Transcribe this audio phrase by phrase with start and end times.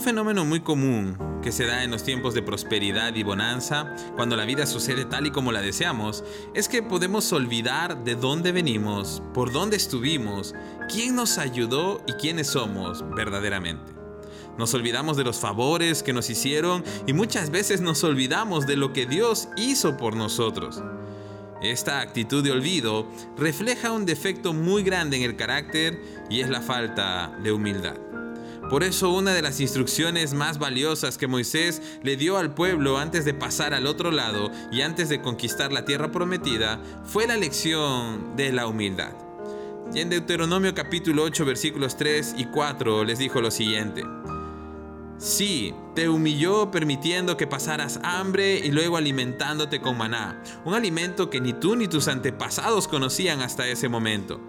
[0.00, 4.34] Un fenómeno muy común que se da en los tiempos de prosperidad y bonanza, cuando
[4.34, 6.24] la vida sucede tal y como la deseamos,
[6.54, 10.54] es que podemos olvidar de dónde venimos, por dónde estuvimos,
[10.90, 13.92] quién nos ayudó y quiénes somos verdaderamente.
[14.56, 18.94] Nos olvidamos de los favores que nos hicieron y muchas veces nos olvidamos de lo
[18.94, 20.82] que Dios hizo por nosotros.
[21.60, 23.06] Esta actitud de olvido
[23.36, 27.96] refleja un defecto muy grande en el carácter y es la falta de humildad.
[28.70, 33.24] Por eso una de las instrucciones más valiosas que Moisés le dio al pueblo antes
[33.24, 38.36] de pasar al otro lado y antes de conquistar la tierra prometida fue la lección
[38.36, 39.12] de la humildad.
[39.92, 44.04] Y en Deuteronomio capítulo 8 versículos 3 y 4 les dijo lo siguiente.
[45.18, 51.40] Sí, te humilló permitiendo que pasaras hambre y luego alimentándote con maná, un alimento que
[51.40, 54.40] ni tú ni tus antepasados conocían hasta ese momento.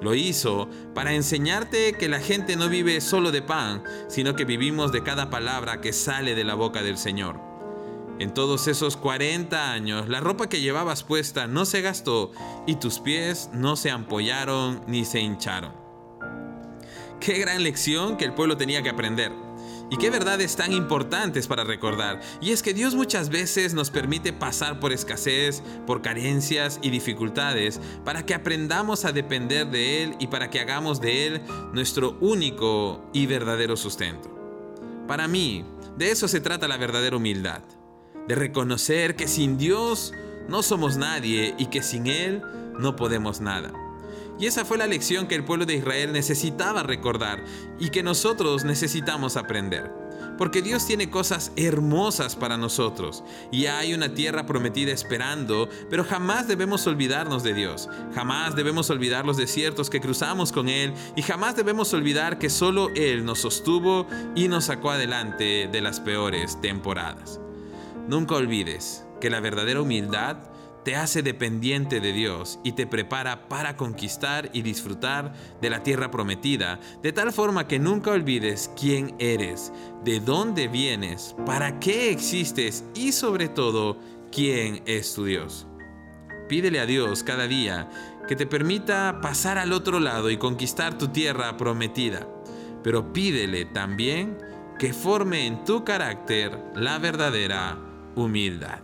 [0.00, 4.92] Lo hizo para enseñarte que la gente no vive solo de pan, sino que vivimos
[4.92, 7.40] de cada palabra que sale de la boca del Señor.
[8.20, 12.32] En todos esos 40 años, la ropa que llevabas puesta no se gastó
[12.66, 15.72] y tus pies no se ampollaron ni se hincharon.
[17.20, 19.47] Qué gran lección que el pueblo tenía que aprender.
[19.90, 22.20] Y qué verdades tan importantes para recordar.
[22.40, 27.80] Y es que Dios muchas veces nos permite pasar por escasez, por carencias y dificultades
[28.04, 33.08] para que aprendamos a depender de Él y para que hagamos de Él nuestro único
[33.14, 34.34] y verdadero sustento.
[35.06, 35.64] Para mí,
[35.96, 37.62] de eso se trata la verdadera humildad.
[38.26, 40.12] De reconocer que sin Dios
[40.48, 42.42] no somos nadie y que sin Él
[42.78, 43.72] no podemos nada.
[44.38, 47.42] Y esa fue la lección que el pueblo de Israel necesitaba recordar
[47.78, 49.90] y que nosotros necesitamos aprender.
[50.38, 56.46] Porque Dios tiene cosas hermosas para nosotros y hay una tierra prometida esperando, pero jamás
[56.46, 57.88] debemos olvidarnos de Dios.
[58.14, 62.90] Jamás debemos olvidar los desiertos que cruzamos con Él y jamás debemos olvidar que solo
[62.94, 67.40] Él nos sostuvo y nos sacó adelante de las peores temporadas.
[68.06, 70.36] Nunca olvides que la verdadera humildad
[70.84, 76.10] te hace dependiente de Dios y te prepara para conquistar y disfrutar de la tierra
[76.10, 79.72] prometida, de tal forma que nunca olvides quién eres,
[80.04, 83.98] de dónde vienes, para qué existes y sobre todo
[84.32, 85.66] quién es tu Dios.
[86.48, 87.88] Pídele a Dios cada día
[88.26, 92.26] que te permita pasar al otro lado y conquistar tu tierra prometida,
[92.82, 94.38] pero pídele también
[94.78, 97.78] que forme en tu carácter la verdadera
[98.14, 98.80] humildad.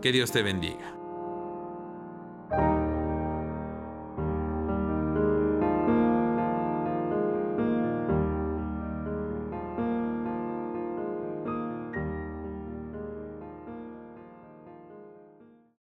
[0.00, 0.95] Que Dios te bendiga.